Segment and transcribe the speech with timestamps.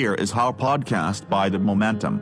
[0.00, 2.14] Here is our podcast by The Momentum.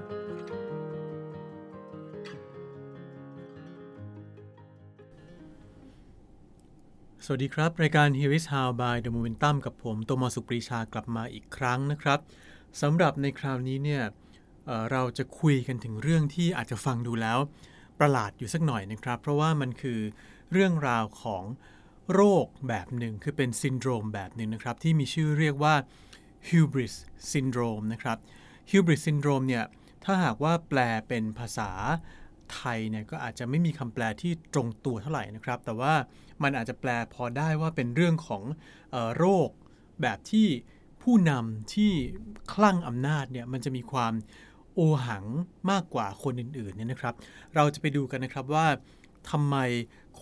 [7.25, 12.18] สวัสดีครับ รายการ Here is How by The Momentum กับผมโตมสุปรีชากลับมาอีกครั้งนะครับ
[12.80, 14.02] สำหรับในคราวนี้เนี่ย
[14.66, 17.39] เเราจะคุยกันถึงเรื่องที่อาจจะฟังดูแล้ว
[18.00, 20.00] ประหลาดอยู่สักหน่อยนะครับ เพราะว่ามันคือ
[20.52, 21.45] เรื่องราวของ
[22.12, 25.75] โรคแบบหนึ่งคือเป็นซินโดรมแบบหนึ่งนะครับ ที่มีชื่อเรียกว่า
[26.48, 26.95] hubris
[27.33, 28.19] syndrome นะครับ
[28.70, 29.64] hubris syndrome เนี่ย
[30.05, 31.70] ถ้าหากว่าแปลเป็นภาษา
[32.55, 35.95] ไทยเนี่ยก็อาจจะไม่มีคำแปลที่ตรงตัวเท่าไหร่นะครับ แต่ว่า
[36.42, 38.42] มันอาจจะแปลพอได้ว่าเป็นเรื่องของ
[38.95, 39.48] ออโรค
[40.02, 40.47] แบบที่
[41.02, 41.92] ผู้นำที่
[42.52, 44.12] คลั่งอำนาจเนี่ยมันจะมีความ
[44.75, 45.25] โอหัง
[45.70, 47.14] มากกว่าคนอื่นๆเนี่ยนะครับ
[47.55, 48.66] เราจะไปดูกันนะครับว่า
[49.30, 49.56] ทำไม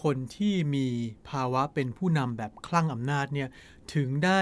[0.03, 0.87] คนที่มี
[1.29, 3.49] ภาวะเป็นผู้นำแบบคลั่งอำนาจเนี่ย
[3.95, 4.41] ถึงได้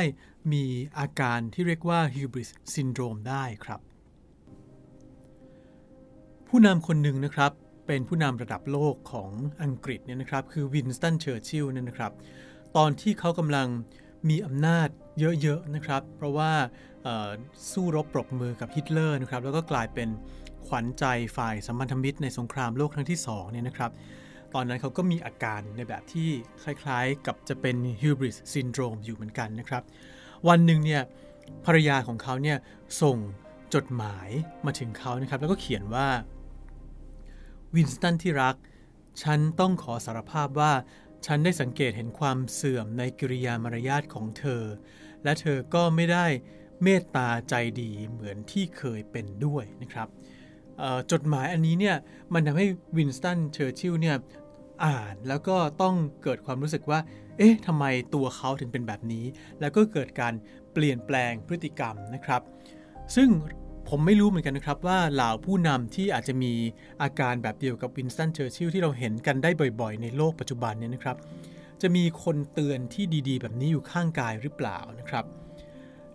[0.52, 0.64] มี
[0.98, 3.80] อาการที่เรียกว่า hubris syndrome ได้ครับ
[6.48, 7.52] ผู้นำคนหนึ่งนะครับ
[7.86, 9.30] เป็นผู้นำระดับโลกของ
[9.62, 12.12] อังกฤษเนี่ยนะครับ คือวินสตันเชอร์ชิลเนี่ยนะครับ
[12.76, 13.68] ตอนที่เขากำลัง
[14.28, 14.88] มีอำนาจ
[15.42, 16.52] เยอะๆนะครับ เพราะว่า
[17.72, 20.08] สู้รบปรบมือกับฮิตเลอร์นะครับ แล้วก็กลายเป็น
[20.66, 21.04] ขวัญใจ
[21.36, 23.90] ฝ่ายสัมพันธมิตรในสงครามโลกครั้งที่2เนี่ยนะครับ
[24.54, 26.28] ตอนนั้นเขาก็มีอาการในแบบที่
[26.62, 29.82] คล้ายๆกับจะเป็น hubris syndrome อยู่เหมือนกันนะครับ
[30.48, 31.02] วันหนึ่งเนี่ย
[31.64, 32.58] ภรรยาของเขาเนี่ย
[33.02, 33.16] ส่ง
[33.74, 34.28] จดหมาย
[34.66, 36.08] มาถึงเขานะครับ แล้วก็เขียนว่า
[37.74, 38.56] วินสตันที่รัก
[39.22, 40.72] ฉันต้องขอสารภาพว่า
[41.26, 44.62] ฉันได้สังเกตเห็นความเสื่อมในกิริยามารยาทของเธอ
[45.24, 46.26] และเธอก็ไม่ได้
[46.82, 50.08] เมตตาใจดีเหมือนที่เคยเป็นด้วยนะครับ
[51.12, 51.96] จดหมายอันนี้เนี่ย
[52.34, 54.16] มันทำให้วินสตันเชอร์ชิลเนี่ย
[54.84, 57.00] อ่านแล้วก็ต้องเกิดความรู้สึกว่า
[57.38, 57.84] เอ๊ะทำไม
[58.14, 59.24] ตัวเขาถึงเป็นแบบนี้
[59.60, 60.34] แล้วก็เกิดการ
[60.72, 62.42] เปลี่ยนแปลงพฤติกรรมนะครับ
[63.16, 63.28] ซึ่ง
[63.88, 66.52] ผมไม่รู้เหมือนกันนะครับว่าเหล่าผู้นำที่อาจจะมี
[67.02, 71.16] อาการแบบเดียวกับวินสตันเชอร์ชิลที่เราเห็นกันได้บ่อยๆ ในโลกปัจจุบันเนี่ยนะครับ
[71.82, 75.24] จะมีคนเตือนที่ดีๆ แบบนี้อยู่ข้างกายหรือเปล่านะครับ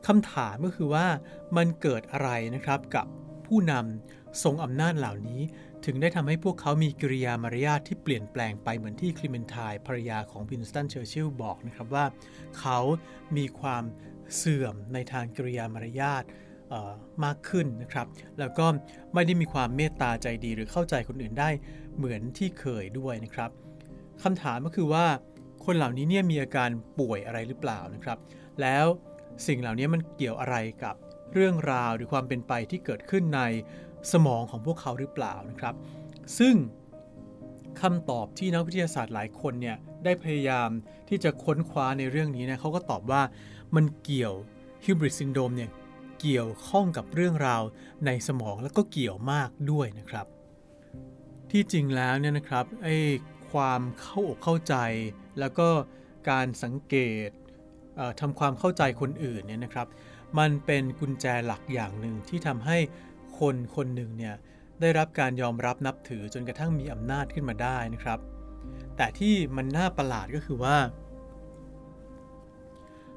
[0.08, 1.06] คำถามก็คือว่า
[1.58, 3.06] มันเกิดอะไรนะครับกับ
[3.48, 5.42] ผู้นำทรงอำนาจเหล่านี้
[5.86, 12.06] ถึงได้ทำให้พวกเขามีกิริยามารยาทที่เปลี่ยนแปลงไปเหมือนที่คลีเมนไทน์ภรรยาของวินสตันเชอร์ชิลบอกนะครับว่า
[12.60, 12.80] เขา
[13.38, 13.84] มีความ
[14.36, 16.24] เสื่อมในทางกิริยามารยาท
[17.24, 18.08] มากขึ้นนะครับ
[18.40, 18.66] แล้วก็
[19.14, 21.50] ไม่ได้มีความเมตตาใจดีหรือเข้าใจคนอื่นได้
[21.98, 23.52] เหมือนที่เคยด้วยนะครับ
[24.24, 25.06] คำถามก็คือว่า
[25.66, 26.70] คนเหล่านี้เนี่ยมีอาการ
[27.00, 28.18] ป่วยอะไรหรือเปล่านะครับ
[28.62, 28.86] แล้ว
[29.48, 30.96] สิ่งเหล่านี้มันเกี่ยวอะไรกับ
[31.34, 33.42] เรื่องราวหรือความเป็นไปที่เกิดขึ้นใน
[34.12, 35.76] สมองของพวกเขาหรือเปล่านะครับ
[36.40, 36.56] ซึ่ง
[37.82, 40.70] คำตอบที่นักวิทยาศาสตร์หลายคนเนี่ยได้พยายาม
[41.10, 43.22] ที่จะค้นคว้าในเรื่องนี้นะเขาก็ตอบว่า
[43.76, 44.34] มันเกี่ยว
[44.86, 45.70] ฮิบริดซินโดมเนี่ย
[46.22, 47.62] เกี่ยวข้องกับเรื่องราว
[48.06, 50.26] ในสมองแล้วก็เกี่ยวมากด้วยนะครับ
[51.52, 52.96] ที่จริงแล้วเนี่ยนะครับไอ้
[53.52, 54.76] ความเข้าอกเข้าใจ
[55.40, 55.68] แล้วก็
[56.30, 56.96] การสังเก
[57.28, 57.30] ต
[58.20, 59.88] ทำความเข้าใจคนอื่นเนี่ยนะครับ
[60.40, 62.78] มันเป็นกุญแจหลักอย่างหนึ่งที่ทำให้
[63.42, 64.36] คนคนหนึ่งเนี่ย
[64.82, 68.20] ได้รับการยอมรับนับถือจนกระทั่งมีอำนาจขึ้นมาได้นะครับ
[68.98, 70.78] แต่ที่มันน่าประหลาดก็คือว่า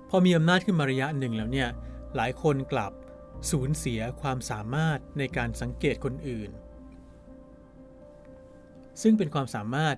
[0.08, 1.68] พอมีอำนาจขึ้นมาระยะหนึ่งแล้วเนี่ย
[2.16, 2.92] หลายคนกลับ
[3.50, 6.50] สูญเสียความสามารถในการสังเกตคนอื่น
[9.02, 9.96] ซึ่งเป็นความสามารถ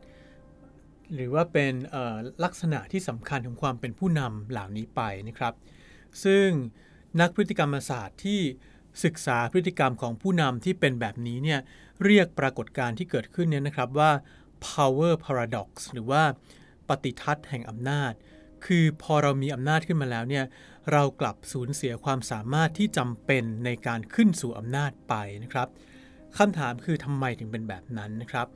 [1.14, 1.72] หรือว่าเป็น
[2.44, 5.54] ลักษณะที่สำคัญของความเป็นผู้นำเหล่านี้ไปนะครับ
[6.24, 6.48] ซึ่ง
[7.20, 8.40] นักพฤติกรรมศาสตร์ที่
[9.04, 11.60] ศึกษาพฤติกรรมของผู้นำที่เป็นแบบนี้เนี่ย
[12.04, 14.10] เรียกปรากฏการณ์ที่เกิดขึ้นเนี่ยนะครับว่า
[14.66, 16.22] power paradox หรือว่า
[16.88, 18.12] ปฏิทัศน์แห่งอำนาจ
[18.66, 20.44] คือพอเรามีอำนาจขึ้นมาแล้วเนี่ย
[20.92, 25.14] เรากลับสูญเสียความสามารถที่จำเป็นในการขึ้นสู่อำนาจไป
[25.44, 25.68] นะครับ
[26.38, 28.46] คำถามคือทำไมถึงเป็นแบบนั้นนะครับ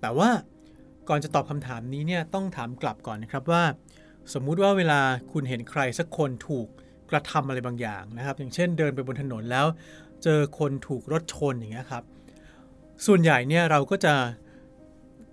[0.00, 0.30] แต่ว่า
[1.08, 3.64] ก่อนจะตอบคำถามนี้เนี่ยต้องถามกลับก่อนนะครับว่า
[4.32, 5.00] สมมุติว่าเวลา
[5.32, 6.68] คุณเห็นใครสักคนถูก
[7.10, 9.66] กระทำอะไรบางอย่างนะครับ อย่างเช่นเดินไปบนถนนแล้ว
[10.24, 12.04] เจอคนถูกรถชนอย่างเงี้ยครับ
[13.06, 14.14] ส่วนใหญ่เนี่ยเราก็จะ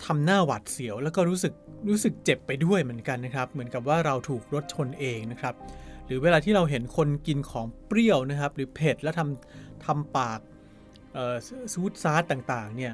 [0.06, 1.54] ทำหน้าหวาดเสียว แล้วก็รู้สึก
[1.90, 5.56] รู้สึกเจ็บไปด้วยเหมือนกันนะครับ เหมือนกับว่าเราถูกรถชนเองนะครับ
[6.06, 10.40] หรือเวลาที่เราเห็นคนกินของเปรี้ยวนะครับ หรือเผ็ดแล้วทำทำปาก
[11.74, 12.94] ซูดซาร์ต่างๆเนี่ย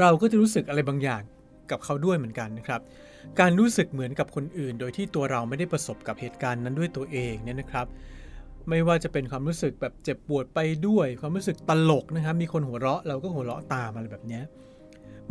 [0.00, 1.22] เราก็จะรู้สึกอะไรบางอย่าง
[1.70, 2.80] กับเขาด้วยเหมือนกันนะครับ
[3.40, 7.86] การรู้สึกเหมือนกับคนอื่น โดยที่ตัวเราไม่ได้ประสบกับเหตุการณ์นั้นด้วยตัวเองเนี่ยนะครับ
[8.68, 10.58] ไม่ว่าจะเป็นความรู้สึกแบบเจ็บปวดไป
[10.88, 14.40] ด้วย ความรู้สึกตลกนะครับ มีคนหัวเราะเราก็หัวเราะตามอะไรแบบนี้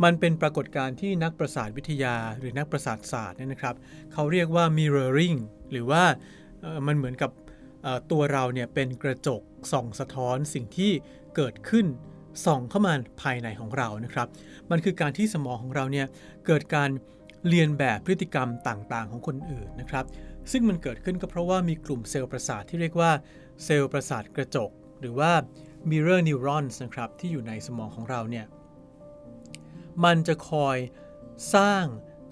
[0.04, 3.74] มันเป็นปรากฏการณ์ที่นักประสาทวิทยาหรือนักประสาทศาสตร์เนี่ยนะครับ
[4.12, 5.38] เขาเรียกว่า mirroring
[5.72, 6.02] หรือว่า
[6.86, 7.30] มันเหมือนกับ
[8.10, 9.42] ตัวเราเนี่ยเป็นกระจก
[9.72, 10.92] ส่องสะท้อนสิ่งที่
[11.36, 11.86] เกิดขึ้น
[12.44, 12.92] ส่องเข้ามา
[13.22, 14.28] ภายในของเรานะครับ
[14.70, 16.06] มันคือการที่สมองของเราเนี่ย
[16.46, 16.90] เกิดการ
[17.48, 20.04] เรียนแบบพฤติกรรมต่างๆ ของคนอื่นนะครับ
[20.52, 23.10] ซึ่งมันเกิดขึ้นก็เพราะว่ามีกลุ่มเซลล์ประสาทที่เรียกว่า
[23.64, 25.32] เซลล์ประสาทกระจก หรือว่า
[25.90, 28.46] mirror neurons นะครับที่อยู่ในสมองของเราเนี่ย
[30.04, 30.76] มันจะคอย
[31.54, 31.84] สร้าง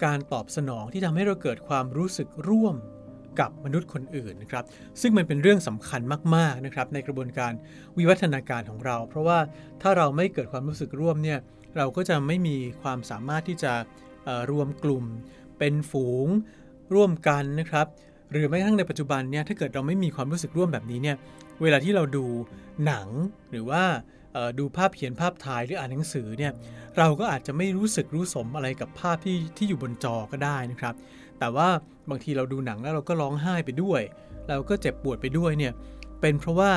[0.04, 2.76] การตอบสนองที่ทำให้เราเกิดความรู้สึกร่วม
[3.40, 4.64] กับมนุษย์คนอื่นนะครับ
[5.00, 6.00] ซึ่งมันเป็นเรื่องสำคัญ
[6.36, 7.52] มากๆนะครับในกระบวนการ
[7.98, 9.38] วิวัฒนาการของเรา เพราะว่า
[9.82, 11.38] ถ้าเราไม่เกิดความรู้สึกร่วมเนี่ย
[11.76, 13.72] เราก็จะไม่มีความสามารถที่จะ
[14.50, 15.04] รวมกลุ่ม
[15.58, 16.26] เป็นฝูง
[16.94, 17.86] ร่วมกันนะครับ
[18.30, 21.16] หรือแม้กระทั่งในปัจจุบันเนี่ยถ้าเกิดเราไม่มีความรู้สึกร่วมแบบนี้เนี่ย
[21.62, 22.24] เวลาที่เราดู
[22.86, 23.08] หนัง
[23.50, 23.82] หรือว่า
[24.58, 26.52] ดูภาพเขียนภาพถ่ายหรืออ่านหนังสือเนี่ย
[26.98, 30.94] เราก็อาจจะไม่รู้สึกรู้สมอะไรกับภาพที่ที่อยู่บนจอก็ได้นะครับ
[31.38, 31.68] แต่ว่า
[32.10, 34.02] บางทีเราดูหนังแล้วเราก็ร้องไห้ไปด้วย
[34.48, 35.72] เราก็เจ็บปวดไปด้วยเนี่ย
[36.20, 36.70] เป็นเพราะว่า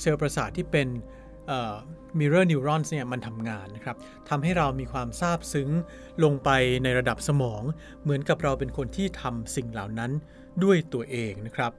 [0.00, 0.88] เซลล์ประสาทที่เป็น
[2.18, 3.96] mirror neurons เนี่ยมันทำงานนะครับ
[4.28, 5.70] ทำให้เรามีความซาบซึ้ง
[6.24, 6.50] ลงไป
[6.84, 7.62] ในระดับสมอง
[8.02, 10.10] เหมือนกับเราเป็นคนที่ทำสิ่งเหล่านั้น
[10.64, 11.72] ด้วยตัวเองนะครับ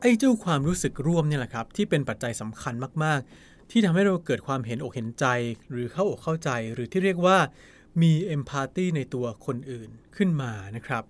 [0.00, 2.74] ไอ้เจ้าความรู้สึกร่วมเนี่ยแหละครับที่เป็นปัจจัยสำคัญ
[3.04, 5.26] มาก ๆ ที่ทำให้เราเกิดความเห็นอกเห็นใจ
[5.70, 7.38] หรือเข้าอกเข้าใจ หรือที่เรียกว่า
[8.02, 11.04] มีเอมพัตตีในตัวคนอื่นขึ้นมานะครับ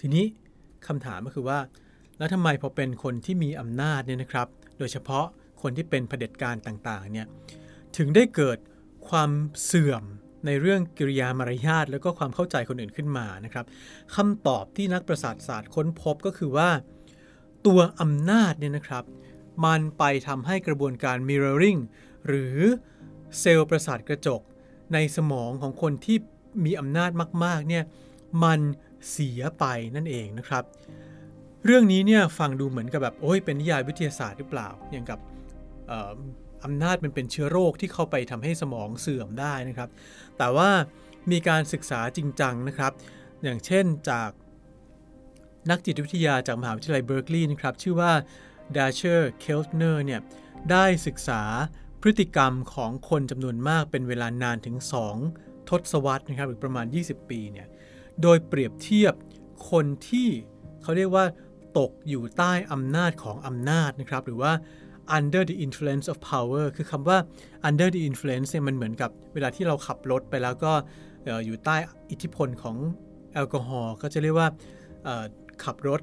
[0.00, 0.24] ทีนี้
[0.86, 1.58] คำถามก็คือว่า
[2.18, 4.48] แล้วทำไมพอเป็นคนที่มีอำนาจเนี่ยนะครับ
[4.78, 5.26] โดยเฉพาะ
[5.62, 7.26] คนที่เป็นเผด็จการต่างๆเนี่ย
[7.96, 8.58] ถึงได้เกิด
[9.08, 9.30] ความ
[9.64, 10.04] เสื่อม
[10.46, 13.64] ในเรื่องกิริยามารยาทแล้วก็ความเข้าใจคนอื่นขึ้นมานะครับ
[14.16, 16.70] คำตอบที่นักประสาทศาสตร์ค้นพบก็คือว่า
[17.66, 19.04] ตัวอำนาจเนี่ยนะครับ
[19.64, 21.80] มันไปทำให้กระบวนการ mirroring
[22.26, 22.56] หรือ
[23.40, 24.40] เซลล์ประสาทกระจก
[24.92, 26.16] ในสมองของคนที่
[26.64, 27.10] มีอำนาจ
[27.44, 27.84] มาก ๆ เนี่ย
[28.44, 28.60] มัน
[29.10, 29.64] เสียไป
[29.96, 30.64] นั่นเองนะครับ
[31.64, 35.20] เรื่องนี้เนี่ยฟังดูเหมือนกับแบบโอ้ยเป็นนิยายวิทยาศาสตร์หรือเปล่า อย่างกับ
[36.64, 39.88] อำนาจมันเป็นเชื้อโรคที่เข้าไปทำให้สมองเสื่อมได้นะครับ
[40.38, 40.70] แต่ว่า
[41.30, 42.92] มีการศึกษาจริงจังนะครับ
[43.42, 44.30] อย่างเช่นจาก
[45.70, 48.12] นักจิตวิทยาจากมหาวิทยาลัยเบอร์กลีย์นะครับ ชื่อว่า
[48.76, 50.20] ดาเชอร์เคลเนอร์เนี่ย
[50.70, 51.42] ได้ศึกษา
[52.02, 54.76] พฤติกรรมของคนจำนวนมากเป็นเวลานานถึง
[55.22, 57.66] 2 ทศวรรษนะครับหรือประมาณ 20 ปีเนี่ย
[58.22, 59.14] โดยเปรียบเทียบ
[59.70, 60.28] คนที่
[60.82, 61.24] เขาเรียกว่า
[61.78, 64.52] ตกอยู่ใต้อำนาจของอำนาจนะครับหรือว่า
[65.16, 67.18] under the influence of power คือคำว่า
[67.68, 70.72] under the influence เนี่ยมันเหมือนกับเวลาที่เราขับรถไปแล้วก็
[71.44, 71.76] อยู่ใต้
[72.10, 72.76] อิทธิพลของ
[73.32, 74.48] แอลกอฮอล์ก็จะเรียกว่า
[75.64, 76.00] ขับรถ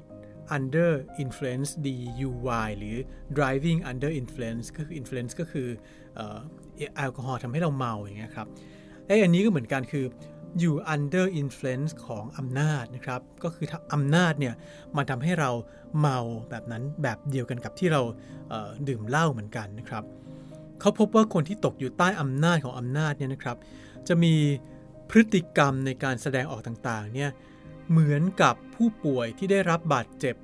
[0.56, 0.90] under
[1.24, 2.96] influence DUY หรือ
[3.36, 5.68] driving under influence ก็คือ influence ก็คือ
[6.96, 8.48] แอลกอฮอล์ทำให้เราเมาอย่างเงี้ยครับ
[9.06, 10.04] ไอ้อันนี้ก็เหมือนกันคือ
[10.60, 14.54] อยู่ under influence ของอำนาจนะครับ ก็คืออำนาจเนี่ย
[14.96, 15.50] มันทำให้เรา
[15.98, 16.18] เมา
[16.50, 18.02] แบบนั้นแบบเดียวกันกับที่เรา
[18.88, 20.04] ดื่มเหล้าเหมือนกันนะครับ
[20.80, 23.56] เขาพบว่าคนที่ตกอยู่ใต้อำนาจของอำนาจเนี่ยนะครับ
[24.08, 24.34] จะมี
[25.10, 27.30] พฤติกรรมในการแสดงออกต่างๆเนี่ย
[27.90, 30.36] เหมือนกับผู้ป่วยที่ได้รับบาดเจ็บ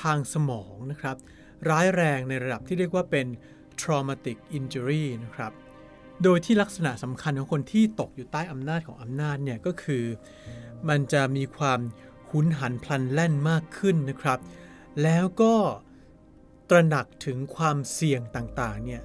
[0.00, 1.16] ทางสมองนะครับ
[1.68, 3.26] ร้ายแรงในระดับที่เรียกว่าเป็น
[3.80, 5.52] traumatic injury นะครับ
[6.22, 10.04] โดยที่ลักษณะสำคัญของคนที่ตกอยู่ใต้อำนาจของอำนาจเนี่ยก็คือ
[10.88, 11.80] มันจะมีความ
[12.30, 14.38] หุนหันพลันแล่นมากขึ้นนะครับ
[15.02, 15.54] แล้วก็
[16.70, 19.02] ตระหนักถึงความเสี่ยงต่างๆเนี่ย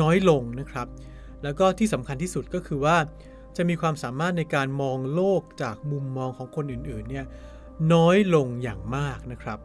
[0.00, 0.86] น้อยลงนะครับ
[1.42, 2.96] แล้วก็ที่สำคัญที่สุดก็คือว่า
[3.56, 7.26] จะมีความสามารถในการมองโลกจากมุมมองของคนอื่นๆเนี่ย
[7.92, 9.58] น้อยลงอย่างมากนะครับ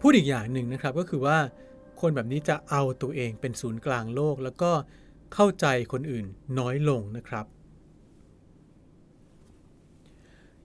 [0.00, 1.38] พูดอีกอย่างหนึ่งนะครับก็คือว่า
[2.00, 4.70] คนแบบนี้จะเอาตัวเองเป็นศูนย์กลางโลก แล้วก็
[5.34, 6.26] เข้าใจคนอื่น
[6.58, 7.46] น้อยลงนะครับ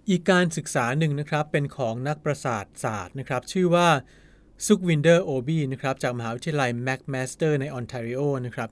[0.09, 3.87] อีกการศึกษาหนึ่งนะครับเป็นของนักประสาทศาสตร์นะครับชื่อว่า
[4.65, 8.69] ซุกวินเดอร์โอบีนะครับจากมหาวิทยาลัยแมคมาสเตอร์ในออนแทรีโอนะครับ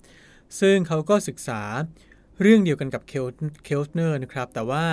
[0.59, 1.61] ซึ่งเขาก็ศึกษา
[2.41, 4.85] เรื่องเดียวกันกับเคลต์เนอร์นะครับ แต่ว่า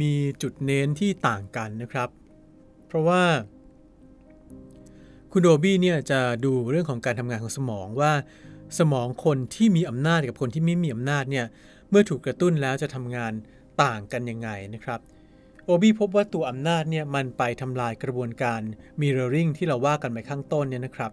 [0.00, 2.08] มีจุดเน้นที่ต่างกันนะครับ
[2.86, 3.22] เพราะว่า
[5.32, 8.12] คุณโอบี้เนี่ยจะดูเรื่องของการทำงานของสมองว่า
[8.78, 11.46] สมองคนที่มีอำนาจกับคนที่ไม่มีอำนาจเนี่ย
[11.90, 13.32] เมื่อถูกกระตุ้นแล้วจะทำงาน
[13.82, 15.00] ต่างกันยังไงนะครับ
[15.64, 18.60] โอบี้พบว่าตัวอำนาจเนี่ยมันไปทำลายกระบวนการ
[19.00, 21.12] mirroring ที่เราว่ากันไปข้างต้นเนี่ยนะครับ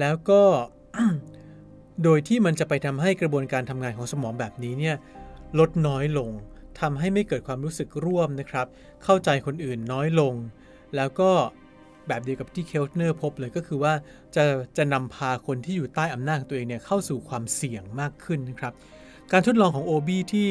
[0.00, 0.42] แล้วก็
[2.02, 4.96] โดยที่มันจะไปทำให้กระบวนการทำงานของสมองแบบนี้เนี่ย
[5.58, 6.30] ลดน้อยลง
[6.80, 8.66] ทำให้ไม่เกิดความรู้สึกร่วมนะครับ
[9.04, 10.34] เข้าใจคนอื่นน้อยลง
[10.96, 11.30] แล้วก็
[12.08, 13.92] แบบเดียวกับที่เคลเนอร์พบเลยก็คือว่า
[14.36, 14.44] จะ
[14.76, 18.72] จะนำพาคนที่อยู่ใต้อำนาจของตัวเองเนี่ยเข้าสู่ความเสี่ยงมากขึ้นนะครับ
[19.32, 20.48] การทดลองของ OB ที่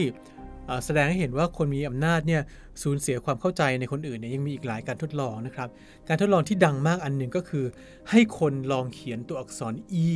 [0.85, 2.41] แสดงให้เห็นว่าคนมีอำนาจเนี่ย
[2.83, 5.69] สูญเสียความเข้าใจในคนอื่นเนี่ยยังมีอีกหลายการทดลองนะครับ
[6.07, 7.65] การทดลองที่ดังมากอันหนึ่งก็คือ
[8.09, 9.73] ให้คนลองเขียนตัวอักษร
[10.05, 10.07] e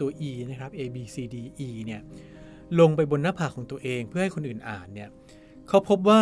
[0.00, 1.36] ตัว e นะครับ a b c d
[1.66, 2.00] e เนี่ย
[2.80, 5.08] ลงไปบนหน้าผากของตัวเองเพื่อให้คนอื่นอ่านเนี่ย
[5.68, 6.20] เขาพบว่า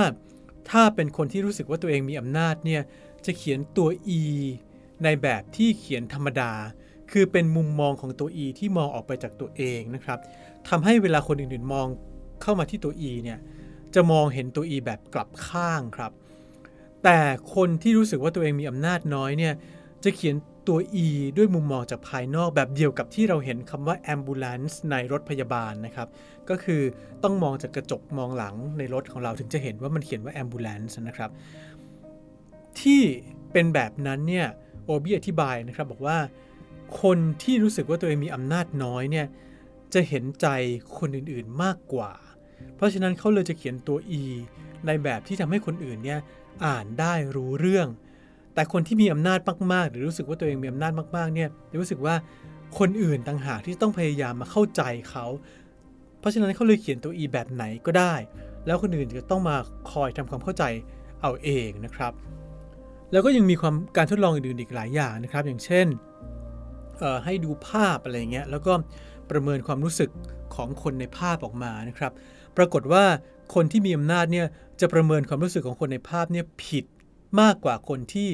[0.70, 2.82] ถ้าเป็นคนที่รู้สึกว่าตัวเองมีอำนาจเนี่ย
[3.26, 3.88] จะเขียนตัว
[4.20, 4.22] e
[5.04, 6.52] ในแบบที่เขียนธรรมดา
[7.10, 10.18] คือเป็นมุมมองของตัว e ที่มองออกไปจากตัวเองนะครับ
[10.68, 11.86] ทำให้เวลาคนอื่นๆมอง
[12.42, 13.38] เข้ามาที่ตัว e เนี่ย
[13.96, 16.12] จะมองเห็นตัว e แบบกลับข้างครับ
[17.04, 17.18] แต่
[17.54, 19.54] คนที่รู้สึกว่าตัวเองมีอำนาจน้อยเนี่ย
[20.04, 20.36] จะเขียน
[20.68, 26.08] ตัว e ด้วยมุมมองจากภายนอกแบบเดียวกับที่เราเห็นคำว่า ambulance ในรถพยาบาลนะครับ
[26.48, 26.82] ก็คือ
[27.22, 31.30] ต้องมองจากกระจกมองหลังในรถของเราถึงจะเห็นว่ามันเขียนว่า ambulance นะครับ
[32.80, 33.02] ที่
[33.52, 34.46] เป็นแบบนั้นเนี่ย
[34.84, 36.18] โอบีอธิบายนะครับบอกว่า
[37.02, 39.26] คนที่รู้สึกว่าตัวเองมีอำนาจน้อยเนี่ย
[39.94, 40.46] จะเห็นใจ
[40.98, 42.10] คนอื่นๆมากกว่า
[42.76, 44.22] เพราะฉะนั้นเขาเลยจะเขียนตัว e
[44.86, 46.20] ในแบบที่ทำให้คนอื่นเนี่ย
[46.66, 47.88] อ่านได้รู้เรื่อง
[48.54, 49.38] แต่คนที่มีอำนาจ
[49.72, 52.14] มากๆ หรือรู้สึกว่าตัวเองมีอำนาจมากๆเนี่ยจะรู้สึกว่า
[52.78, 55.26] คนอื่นต่างหากที่ต้องพยายามมาเข้าใจเขา
[56.20, 58.14] เพราะฉะนั้นเขาเลยเขียนตัว e แบบไหนก็ได้
[58.66, 59.56] แล้วคนอื่นจะต้องมา
[59.92, 60.64] คอยทำความเข้าใจ
[61.22, 62.12] เอาเองนะครับ
[63.12, 65.86] แล้วก็ยังมีความการทดลองอื่นๆอีกหลายอย่างนะครับ อย่างเช่น
[67.24, 68.72] ให้ดูภาพอะไรเงี้ยแล้วก็
[69.30, 70.10] ประเมินความรู้สึก
[70.54, 72.12] ของคนในภาพออกมานะครับ
[72.56, 73.04] ปรากฏว่า
[73.54, 74.46] คนที่มีอำนาจเนี่ย
[74.80, 76.84] จะประเมินความรู้สึกของคนในภาพเนี่ยผิด
[77.40, 78.28] มากกว่าคนที่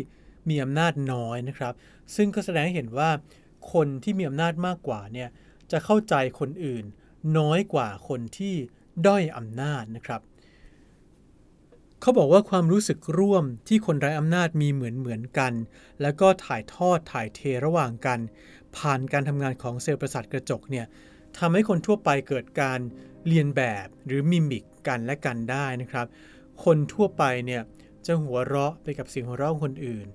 [0.48, 1.74] มีอำนาจน้อยนะครับ
[2.14, 3.10] ซึ่งก็แสดงให้เห็นว่า
[3.72, 5.28] คนที่มีอำนาจมากกว่าเนี่ย
[5.70, 6.84] จะเข้าใจคนอื่น
[7.38, 8.54] น้อยกว่าคนที่
[9.06, 10.20] ด้อยอำนาจนะครับ
[12.00, 15.52] เขาบอกว่าความรู้สึกร่วมที่คนไร้อำนาจมีเหมือนเหมือนกัน
[16.02, 18.18] แล้วก็ถ่ายทอดถ่ายเทระหว่างกัน
[18.76, 20.86] ผ่านการทำงานของเซลล์ประสาทกระจกเนี่ย
[21.38, 22.80] ทำให้คนทั่วไปเกิดการ
[23.26, 26.06] เรียนแบบหรือมิมิกกันและกันได้นะครับ
[26.64, 27.62] คนทั่วไปเนี่ย
[28.06, 30.06] จะหัวเราะไปกับเสียงหัวเราะของคนอื่น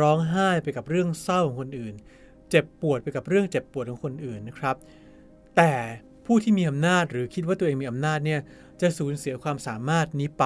[0.00, 1.94] ร้องไห้ไปกับเรื่องเศร้าของคนอื่น
[2.50, 4.76] เจ็บปวดไปกับเรื่องเจ็บปวดของคนอื่นนะครับ
[5.56, 5.72] แต่
[6.26, 8.40] ผู้ที่มีอำนาจหรือคิดว่าตัวเองมีอำนาจเนี่ย
[8.80, 10.44] จะสูญเสียความสามารถนี้ไป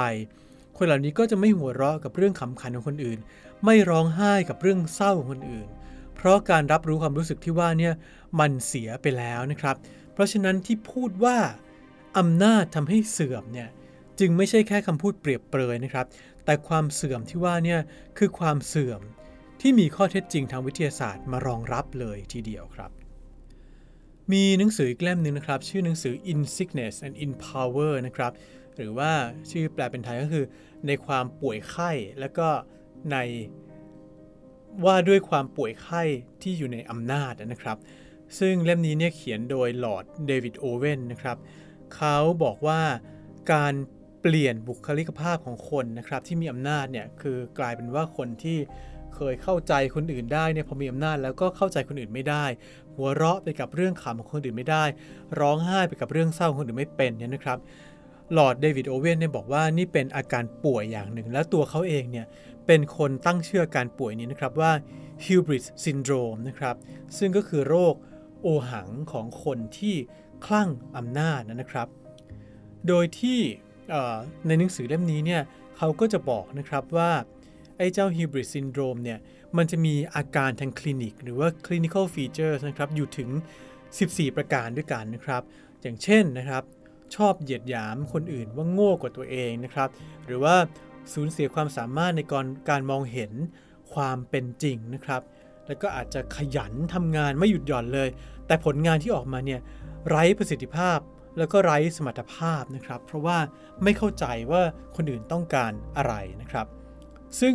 [0.76, 3.18] คนเหล่านี้ก็จะไม่หัวเราะกับเรื่องขำขันของคนอื่น
[3.64, 5.68] ไม่ร้องไห้กับเรื่องเศร้าของคนอื่น
[6.16, 7.94] เพราะการรับรู้ความรู้สึกที่ว่าเนี่ย
[8.38, 9.76] มันเสียไปแล้วนะครับ
[10.12, 11.38] เพราะฉะนั้นที่พูดว่า
[12.18, 13.68] อำนาจทำให้เสื่อมเนี่ย
[14.20, 16.06] จึงไม่ใช่แค่คำพูดเปรียบเปรยนะครับ
[16.44, 17.80] แต่ความเสื่อมที่ว่าเนี่ย
[18.18, 19.00] คือความเสื่อม
[19.60, 22.90] ที่มีข้อเท็จจริงทางวิทยาศาสตร์มารองรับเลยทีเดียวครับ
[24.32, 28.32] มีหนังสืออีกเล่มหนึ่งนะครับ ชื่อหนังสือ In Sickness and in Power นะครับ
[28.76, 29.12] หรือว่า
[29.50, 30.44] ชื่อแปลเป็นไทยก็คือ
[30.86, 32.48] ในความป่วยไข้แล้วก็
[33.10, 33.16] ใน
[34.84, 36.02] ว่าด้วยความป่วยไข้
[36.42, 37.78] ที่อยู่ในอำนาจนะครับ
[38.38, 41.36] ซึ่งเล่มนี้เนี่ยเขียนโดยลอร์ดเดวิดโอเวนนะครับ
[41.94, 42.80] เขาบอกว่า
[43.52, 43.74] การ
[44.20, 48.58] เปลี่ยนบุคลิกภาพของคนนะครับที่มีอำนาจเนี่ยคือกลายเป็นว่าคนที่
[49.14, 52.44] เคยเข้าใจคนอื่นได้เนี่ยพอมีอำนาจแล้วก็เข้าใจคนอื่นไม่ได้
[52.94, 54.84] หัวเราะไปกับเรื่องขำของคนอื่นไม่ได้
[55.40, 57.58] ร้องไห้ไปกับเรื่องเศร้าของคนอื่นไม่เป็นเนี่ยนะครับ
[58.36, 62.26] ลอร์ดเดวิดโอเวนเนี่ยบอกว่านี่เป็นอาการป่วยอย่างหนึ่ง แล้วตัวเขาเองเนี่ย
[62.66, 64.72] เป็นคนตั้งชื่อการป่วยนี้นะครับว่า
[65.24, 66.76] hubris syndrome นะครับ
[67.18, 67.94] ซึ่งก็คือโรค
[68.42, 69.94] โอหังของคนที่
[70.46, 71.88] คลั่งอำนาจนะครับ
[72.88, 73.40] โดยที่
[74.46, 75.42] ในหนังสือเล่มนี้เนี่ย
[75.76, 77.12] เขาก็จะบอกนะครับว่า
[77.78, 79.18] ไอ้เจ้า hubris syndrome เนี่ย
[79.56, 83.28] มันจะมีอาการทางคลินิก หรือว่า clinical features นะครับอยู่ถึง
[83.82, 85.42] 14 ประการด้วยกันนะครับ
[85.82, 86.62] อย่างเช่นนะครับ
[87.16, 89.88] ชอบเหยียดหยามคนอื่นว่าโง่กว่าตัวเองนะครับ
[90.26, 90.56] หรือว่า
[91.12, 93.32] สูญเสียความสามารถในการการมองเห็น
[93.94, 95.22] ความเป็นจริงนะครับ
[95.72, 98.08] แล้วก็อาจจะขยันทำงานไม่หยุดหย่อนเลย
[98.46, 99.60] แต่ผลงานที่ออกมาเนี่ย
[100.08, 100.98] ไร้ประสิทธิภาพ
[101.38, 103.38] แล้วก็ไร้สมรรถภาพนะครับ เพราะว่า
[103.82, 104.62] ไม่เข้าใจว่า
[104.96, 106.66] คนอื่นต้องการอะไรนะครับ
[107.40, 107.54] ซึ่ง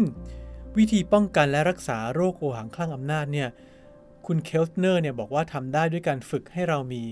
[0.77, 3.49] วิธีป้องกันและรักษาโรคโอหังคลั่งอำนาจเนี่ย
[4.25, 7.03] คุณเคลสเนอร์เนี่ยบอกว่าทำได้ด้วยการฝึกให้เรามี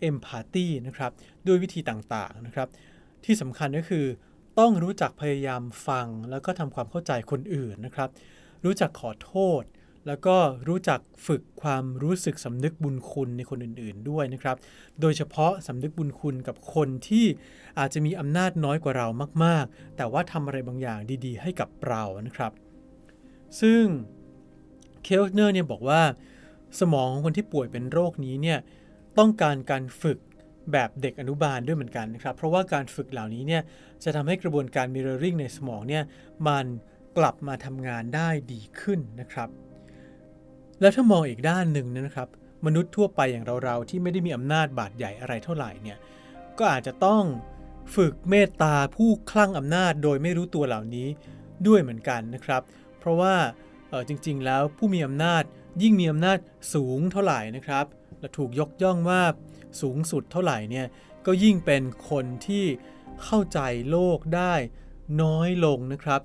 [0.00, 1.10] เอมพัตตีนะครับ
[1.46, 2.68] ด้วยวิธีต่างๆนะครับ
[3.24, 4.06] ที่สำคัญก็คือ
[4.58, 8.08] ต้องรู้จักพยายามฟังแล้วก็ทำความเข้าใจคนอื่นนะครับ
[8.64, 9.62] รู้จักขอโทษ
[10.06, 10.36] แล้วก็
[10.68, 14.56] รู้จักฝึกความรู้สึกสำนึกบุญคุณในคนอื่นๆด้วยนะครับ
[15.00, 17.26] โดยเฉพาะสำนึกบุญคุณกับคนที่
[17.78, 19.06] อาจจะมีอำนาจน้อยกว่าเรา
[19.44, 22.52] มากๆ แต่ว่าทำอะไรบางอย่างดีๆ ให้กับเรานะครับ
[23.60, 23.84] ซึ่ง
[25.02, 26.02] เคลเนอร์เนี่ยบอกว่า
[26.80, 28.58] สมองของคนที่ป่วยเป็นโรคนี้เนี่ย
[29.18, 30.18] ต้องการการฝึก
[30.72, 33.62] แบบเด็กอนุบาลด้วยเหมือนกันนะครับ เพราะว่าการฝึกเหล่านี้เนี่ย
[34.04, 36.04] จะทำให้กระบวนการ mirroring ในสมองเนี่ย
[36.48, 36.66] มัน
[37.18, 39.48] กลับมาทำงานได้ดีขึ้นนะครับ
[40.80, 42.28] แล้วถ้ามองอีกด้านหนึ่งนะครับ
[42.66, 45.98] มนุษย์ทั่วไปอย่างเราๆที่ไม่ได้มีอำนาจบาดใหญ่อะไรเท่าไหร่เนี่ย
[46.58, 47.22] ก็อาจจะต้อง
[47.96, 51.08] ฝึกเมตตาผู้คลั่งอำนาจโดยไม่รู้ตัวเหล่านี้
[51.66, 52.62] ด้วยเหมือนกันนะครับ
[52.98, 53.34] เพราะว่า
[54.08, 55.42] จริงๆ แล้วผู้มีอำนาจ
[55.82, 56.38] ยิ่งมีอำนาจ
[56.74, 57.86] สูงเท่าไหร่นะครับ
[58.18, 59.22] และถูกยกย่องว่า
[59.80, 60.86] สูงสุดเท่าไหร่เนี่ย
[61.26, 62.64] ก็ยิ่งเป็นคนที่
[63.24, 64.54] เข้าใจโลกได้
[65.22, 66.20] น้อยลงนะครับ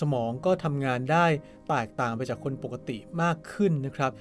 [0.00, 1.26] สมองก็ทำงานได้
[1.68, 4.12] แตกต่างไปจากคนปกติมากขึ้นนะครับ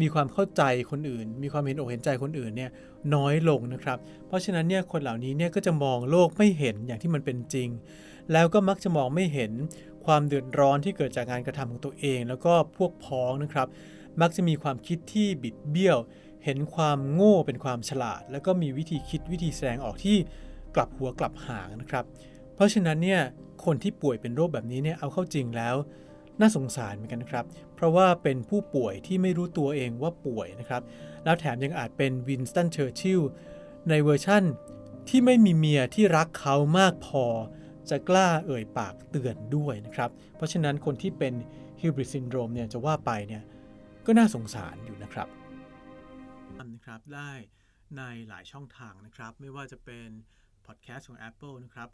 [0.00, 2.70] มีความเข้าใจคนอื่น มีความเห็นอกเห็นใจคนอื่นเนี่ย
[3.14, 7.68] น้อยลงนะครับ เพราะฉะนั้นเนี่ยคนเหล่านี้เนี่ยก็จะมองโลกไม่เห็นอย่างที่มันเป็นจริง
[8.32, 9.52] แล้วก็มักจะมองไม่เห็น
[10.06, 13.68] ความเดือดร้อนที่เกิดจากงานกระทำของตัวเอง แล้วก็พวกพ้องนะครับ
[14.20, 15.98] มักจะมีความคิดที่บิดเบี้ยว
[16.44, 20.16] เห็นความโง่เป็นความฉลาด แล้วก็มีวิธีคิดวิธีแสดงออกที่
[20.74, 22.04] กลับหัวกลับหางนะครับ
[22.58, 23.20] เพราะฉะนั้นเนี่ย
[23.64, 25.76] คนที่ป่วยเป็นโรคแบบนี้เนี่ยเอาเข้าจริงแล้ว
[26.40, 30.82] น่าสงสารเหมือนกันนะครับ เพราะว่าเป็นผู้ป่วยที่ไม่รู้ตัวเองว่าป่วยนะครับ
[31.24, 33.20] แล้วแถมยังอาจเป็นวินสตันเชอร์ชิล
[33.88, 34.44] ในเวอร์ชั่น
[35.08, 37.24] ที่ไม่มีเมียที่รักเขามากพอ
[37.90, 41.34] จะกล้าเอ่ยปากเตือนด้วยนะครับ เพราะฉะนั้นคนที่เป็น
[41.80, 43.42] hubris syndrome เนี่ยจะว่าไปเนี่ย
[44.06, 45.28] ก็น่าสงสารอยู่นะครับ
[46.74, 47.30] นะครับได้
[47.96, 50.08] ในหลายช่องทางนะครับ ไม่ว่าจะเป็น
[50.66, 51.88] พอดแคสต์ของ Apple นะครับ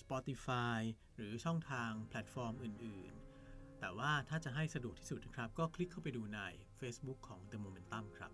[0.00, 0.80] Spotify
[1.16, 3.12] หรือช่องทางแพลตฟอร์มอื่น
[3.46, 6.40] ๆ แต่ว่าถ้าจะให้สะดวกที่สุดนะครับ ก็คลิกเข้าไปดูใน
[6.80, 8.32] Facebook ของ The Momentum ครับ